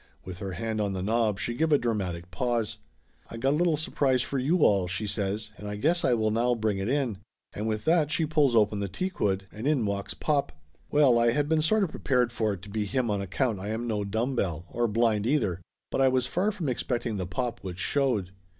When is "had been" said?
11.33-11.61